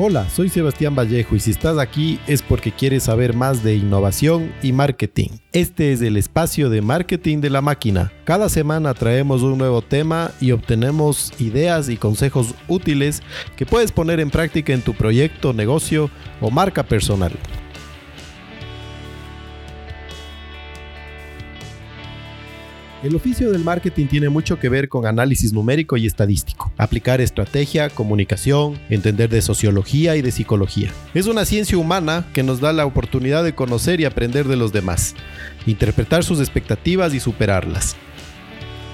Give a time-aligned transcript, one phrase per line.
[0.00, 4.52] Hola, soy Sebastián Vallejo y si estás aquí es porque quieres saber más de innovación
[4.62, 5.30] y marketing.
[5.50, 8.12] Este es el espacio de marketing de la máquina.
[8.22, 13.24] Cada semana traemos un nuevo tema y obtenemos ideas y consejos útiles
[13.56, 17.32] que puedes poner en práctica en tu proyecto, negocio o marca personal.
[23.00, 27.90] El oficio del marketing tiene mucho que ver con análisis numérico y estadístico, aplicar estrategia,
[27.90, 30.90] comunicación, entender de sociología y de psicología.
[31.14, 34.72] Es una ciencia humana que nos da la oportunidad de conocer y aprender de los
[34.72, 35.14] demás,
[35.64, 37.94] interpretar sus expectativas y superarlas.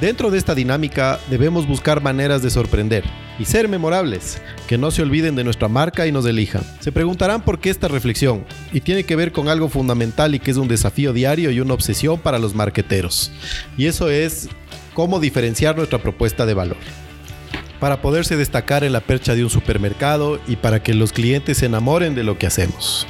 [0.00, 3.04] Dentro de esta dinámica debemos buscar maneras de sorprender
[3.38, 6.62] y ser memorables, que no se olviden de nuestra marca y nos elijan.
[6.80, 10.50] Se preguntarán por qué esta reflexión, y tiene que ver con algo fundamental y que
[10.50, 13.32] es un desafío diario y una obsesión para los marqueteros,
[13.76, 14.48] y eso es
[14.94, 16.78] cómo diferenciar nuestra propuesta de valor.
[17.80, 21.66] Para poderse destacar en la percha de un supermercado y para que los clientes se
[21.66, 23.08] enamoren de lo que hacemos.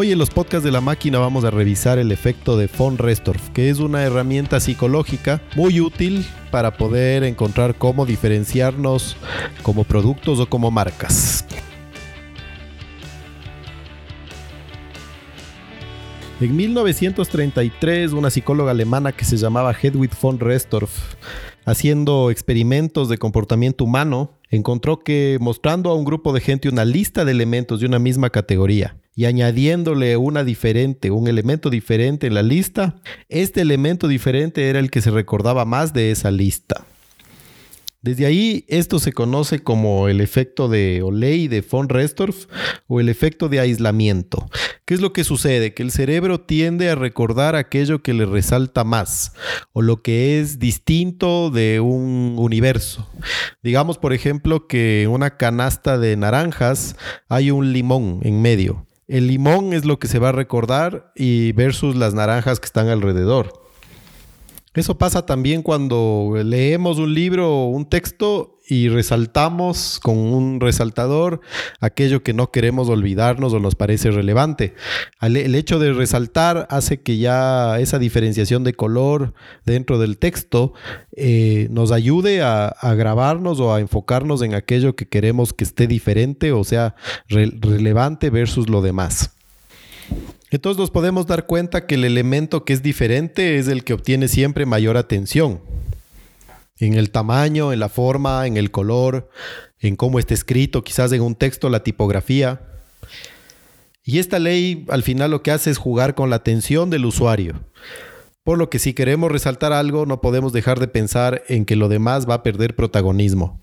[0.00, 3.50] Hoy en los podcasts de la máquina vamos a revisar el efecto de von Restorff,
[3.50, 9.16] que es una herramienta psicológica muy útil para poder encontrar cómo diferenciarnos
[9.64, 11.44] como productos o como marcas.
[16.40, 21.16] En 1933, una psicóloga alemana que se llamaba Hedwig von Restorff,
[21.64, 27.24] haciendo experimentos de comportamiento humano, encontró que mostrando a un grupo de gente una lista
[27.24, 32.44] de elementos de una misma categoría y añadiéndole una diferente, un elemento diferente en la
[32.44, 36.86] lista, este elemento diferente era el que se recordaba más de esa lista.
[38.00, 42.46] Desde ahí, esto se conoce como el efecto de Oley de von Restorff
[42.86, 44.48] o el efecto de aislamiento.
[44.84, 45.74] ¿Qué es lo que sucede?
[45.74, 49.32] Que el cerebro tiende a recordar aquello que le resalta más
[49.72, 53.10] o lo que es distinto de un universo.
[53.64, 56.94] Digamos, por ejemplo, que en una canasta de naranjas
[57.28, 58.87] hay un limón en medio.
[59.08, 62.88] El limón es lo que se va a recordar y versus las naranjas que están
[62.88, 63.67] alrededor.
[64.78, 71.40] Eso pasa también cuando leemos un libro o un texto y resaltamos con un resaltador
[71.80, 74.74] aquello que no queremos olvidarnos o nos parece relevante.
[75.20, 79.34] El hecho de resaltar hace que ya esa diferenciación de color
[79.64, 80.74] dentro del texto
[81.16, 86.52] eh, nos ayude a, grabarnos o a enfocarnos en aquello que queremos que esté diferente
[86.52, 86.94] o sea
[87.28, 89.37] relevante versus lo demás.
[90.50, 94.28] Entonces nos podemos dar cuenta que el elemento que es diferente es el que obtiene
[94.28, 95.60] siempre mayor atención
[96.78, 99.28] en el tamaño, en la forma, en el color,
[99.80, 102.62] en cómo está escrito, quizás en un texto, la tipografía.
[104.02, 107.60] Y esta ley al final lo que hace es jugar con la atención del usuario.
[108.42, 111.88] Por lo que si queremos resaltar algo no podemos dejar de pensar en que lo
[111.88, 113.60] demás va a perder protagonismo.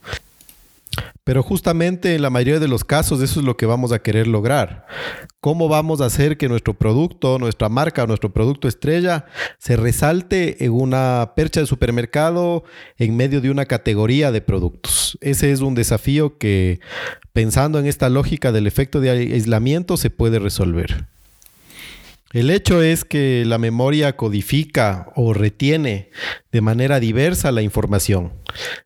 [1.25, 4.28] Pero justamente en la mayoría de los casos eso es lo que vamos a querer
[4.28, 4.86] lograr.
[5.41, 9.25] ¿Cómo vamos a hacer que nuestro producto, nuestra marca, nuestro producto estrella
[9.58, 12.64] se resalte en una percha de supermercado
[12.97, 15.18] en medio de una categoría de productos?
[15.19, 16.80] Ese es un desafío que
[17.34, 21.08] pensando en esta lógica del efecto de aislamiento se puede resolver.
[22.35, 26.09] El hecho es que la memoria codifica o retiene
[26.55, 28.31] de manera diversa la información.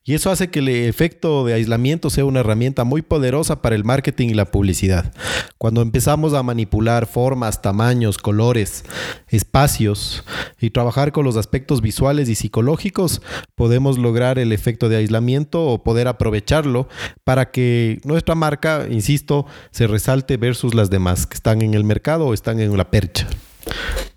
[0.03, 3.83] Y eso hace que el efecto de aislamiento sea una herramienta muy poderosa para el
[3.83, 5.13] marketing y la publicidad.
[5.59, 8.85] Cuando empezamos a manipular formas, tamaños, colores,
[9.27, 10.23] espacios
[10.59, 13.21] y trabajar con los aspectos visuales y psicológicos,
[13.53, 16.87] podemos lograr el efecto de aislamiento o poder aprovecharlo
[17.23, 22.25] para que nuestra marca, insisto, se resalte versus las demás que están en el mercado
[22.25, 23.27] o están en la percha.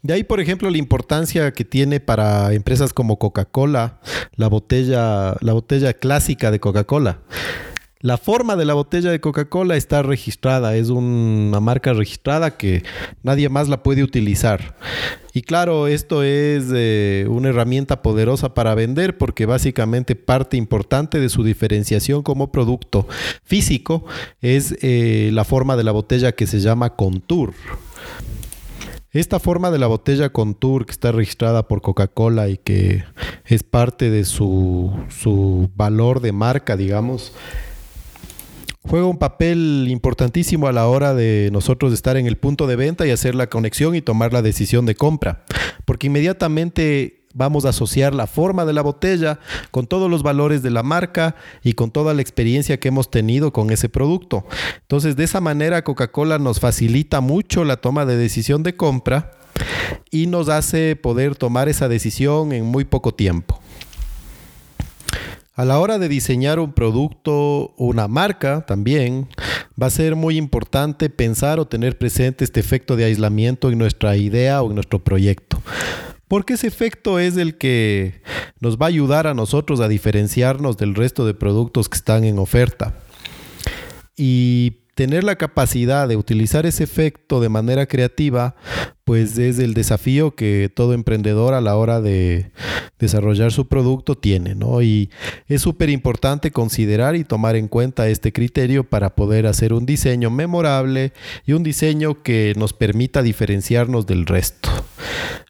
[0.02, 4.00] De ahí, por ejemplo, la importancia que tiene para empresas como Coca-Cola
[4.34, 7.20] la botella, la botella clásica de Coca-Cola.
[8.00, 12.82] La forma de la botella de Coca-Cola está registrada, es una marca registrada que
[13.22, 14.76] nadie más la puede utilizar.
[15.32, 21.28] Y claro, esto es eh, una herramienta poderosa para vender porque básicamente parte importante de
[21.28, 23.06] su diferenciación como producto
[23.44, 24.04] físico
[24.40, 27.54] es eh, la forma de la botella que se llama Contour.
[29.12, 33.04] Esta forma de la botella Contour que está registrada por Coca-Cola y que
[33.44, 37.34] es parte de su, su valor de marca, digamos,
[38.80, 43.06] juega un papel importantísimo a la hora de nosotros estar en el punto de venta
[43.06, 45.44] y hacer la conexión y tomar la decisión de compra.
[45.84, 49.38] Porque inmediatamente vamos a asociar la forma de la botella
[49.70, 53.52] con todos los valores de la marca y con toda la experiencia que hemos tenido
[53.52, 54.44] con ese producto.
[54.80, 59.32] Entonces, de esa manera, Coca-Cola nos facilita mucho la toma de decisión de compra
[60.10, 63.60] y nos hace poder tomar esa decisión en muy poco tiempo.
[65.54, 69.28] A la hora de diseñar un producto, una marca también,
[69.80, 74.16] va a ser muy importante pensar o tener presente este efecto de aislamiento en nuestra
[74.16, 75.60] idea o en nuestro proyecto.
[76.32, 78.22] Porque ese efecto es el que
[78.58, 82.38] nos va a ayudar a nosotros a diferenciarnos del resto de productos que están en
[82.38, 82.94] oferta.
[84.16, 88.56] Y tener la capacidad de utilizar ese efecto de manera creativa,
[89.04, 92.50] pues es el desafío que todo emprendedor a la hora de
[92.98, 94.80] desarrollar su producto tiene, ¿no?
[94.80, 95.10] Y
[95.48, 100.30] es súper importante considerar y tomar en cuenta este criterio para poder hacer un diseño
[100.30, 101.12] memorable
[101.44, 104.70] y un diseño que nos permita diferenciarnos del resto.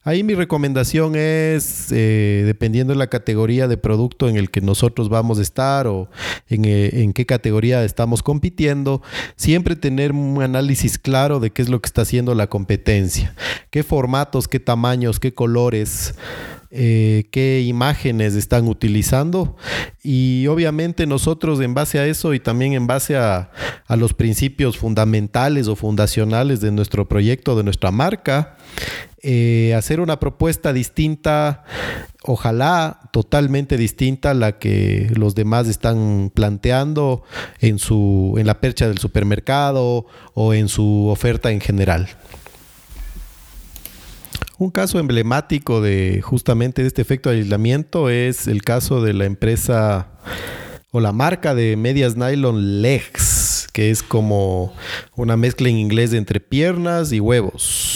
[0.04, 5.08] Ahí mi recomendación es, eh, dependiendo de la categoría de producto en el que nosotros
[5.08, 6.10] vamos a estar o
[6.48, 9.00] en, eh, en, qué categoría estamos compitiendo,
[9.36, 13.36] siempre tener un análisis claro de qué es lo que está haciendo la competencia,
[13.70, 16.14] qué formatos, qué tamaños, qué colores.
[16.74, 19.58] Eh, qué imágenes están utilizando
[20.02, 23.50] y obviamente nosotros en base a eso y también en base a,
[23.86, 28.56] a los principios fundamentales o fundacionales de nuestro proyecto, de nuestra marca,
[29.24, 31.64] eh, una propuesta distinta,
[32.22, 37.22] ojalá totalmente distinta a la que los demás están planteando
[37.60, 42.08] en, su, en la percha del supermercado o en su oferta en general.
[44.58, 49.24] Un caso emblemático de justamente de este efecto de aislamiento es el caso de la
[49.24, 50.08] empresa
[50.92, 54.72] o la marca de medias nylon Legs, que es como
[55.16, 57.91] una mezcla en inglés entre piernas y huevos.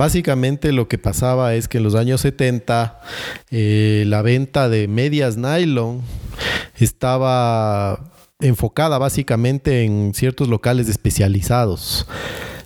[0.00, 3.02] Básicamente lo que pasaba es que en los años 70
[3.50, 6.00] eh, la venta de medias nylon
[6.78, 8.10] estaba
[8.40, 12.06] enfocada básicamente en ciertos locales especializados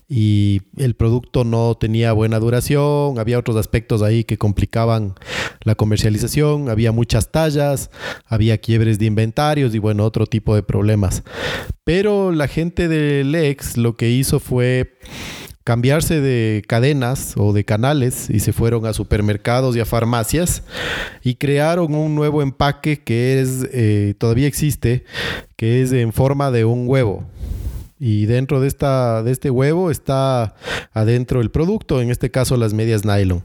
[0.08, 5.14] y el producto no tenía buena duración, había otros aspectos ahí que complicaban
[5.64, 7.90] la comercialización, había muchas tallas,
[8.26, 11.24] había quiebres de inventarios y bueno, otro tipo de problemas.
[11.82, 14.98] Pero la gente de Lex lo que hizo fue
[15.64, 20.62] cambiarse de cadenas o de canales y se fueron a supermercados y a farmacias
[21.22, 25.04] y crearon un nuevo empaque que es eh, todavía existe
[25.56, 27.24] que es en forma de un huevo
[27.98, 30.54] y dentro de, esta, de este huevo está
[30.92, 33.44] adentro el producto, en este caso las medias nylon.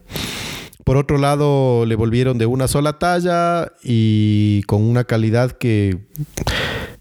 [0.84, 6.00] Por otro lado, le volvieron de una sola talla y con una calidad que,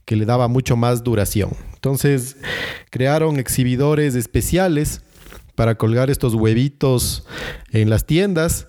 [0.05, 1.51] que le daba mucho más duración.
[1.75, 2.37] Entonces,
[2.91, 5.03] crearon exhibidores especiales
[5.59, 7.25] para colgar estos huevitos
[7.73, 8.69] en las tiendas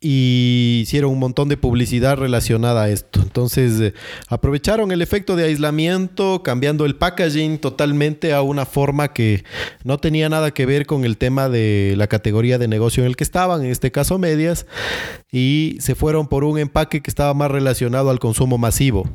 [0.00, 3.20] y hicieron un montón de publicidad relacionada a esto.
[3.20, 3.94] Entonces eh,
[4.28, 9.42] aprovecharon el efecto de aislamiento, cambiando el packaging totalmente a una forma que
[9.82, 13.16] no tenía nada que ver con el tema de la categoría de negocio en el
[13.16, 14.66] que estaban, en este caso medias,
[15.32, 19.10] y se fueron por un empaque que estaba más relacionado al consumo masivo.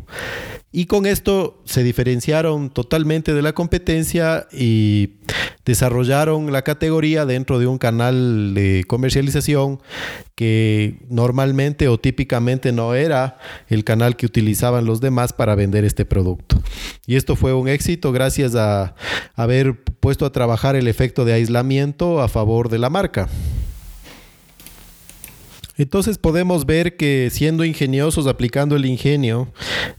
[0.73, 5.15] Y con esto se diferenciaron totalmente de la competencia y
[5.65, 9.79] desarrollaron la categoría dentro de un canal de comercialización
[10.35, 13.37] que normalmente o típicamente no era
[13.67, 16.61] el canal que utilizaban los demás para vender este producto.
[17.05, 18.95] Y esto fue un éxito gracias a
[19.35, 23.29] haber puesto a trabajar el efecto de aislamiento a favor de la marca.
[25.77, 29.51] Entonces podemos ver que siendo ingeniosos, aplicando el ingenio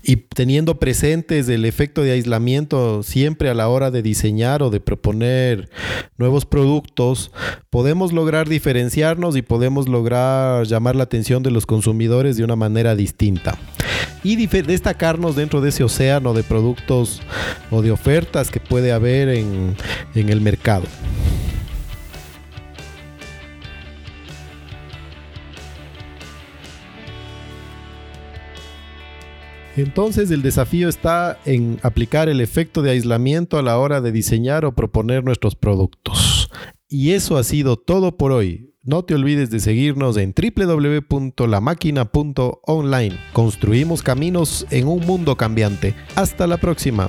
[0.02, 4.81] y teniendo presentes el efecto de aislamiento siempre a la hora de diseñar o de
[4.81, 5.71] proponer
[6.19, 7.33] nuevos productos,
[7.71, 12.95] podemos lograr diferenciarnos y podemos lograr llamar la atención de los consumidores de una manera
[12.95, 13.59] distinta
[14.25, 17.21] y destacarnos dentro de ese océano de productos
[17.71, 19.75] o de ofertas que puede haber en,
[20.14, 20.85] en el mercado.
[29.76, 34.64] Entonces el desafío está en aplicar el efecto de aislamiento a la hora de diseñar
[34.64, 36.50] o proponer nuestros productos.
[36.88, 38.75] Y eso ha sido todo por hoy.
[38.83, 43.17] No te olvides de seguirnos en www.lamáquina.online.
[43.33, 45.95] Construimos caminos en un mundo cambiante.
[46.17, 47.09] Hasta la próxima.